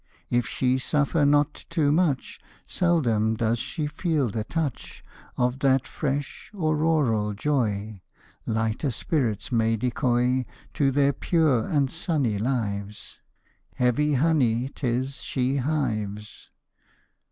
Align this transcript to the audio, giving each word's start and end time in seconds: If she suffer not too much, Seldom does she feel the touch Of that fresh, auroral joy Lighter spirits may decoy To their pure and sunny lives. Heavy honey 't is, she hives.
If 0.31 0.47
she 0.47 0.79
suffer 0.79 1.27
not 1.27 1.53
too 1.69 1.91
much, 1.91 2.39
Seldom 2.65 3.35
does 3.35 3.59
she 3.59 3.85
feel 3.85 4.29
the 4.29 4.43
touch 4.43 5.03
Of 5.37 5.59
that 5.59 5.87
fresh, 5.87 6.49
auroral 6.55 7.33
joy 7.35 8.01
Lighter 8.47 8.89
spirits 8.89 9.51
may 9.51 9.77
decoy 9.77 10.45
To 10.73 10.89
their 10.89 11.13
pure 11.13 11.67
and 11.67 11.91
sunny 11.91 12.39
lives. 12.39 13.19
Heavy 13.75 14.15
honey 14.15 14.69
't 14.69 14.83
is, 14.87 15.17
she 15.21 15.57
hives. 15.57 16.49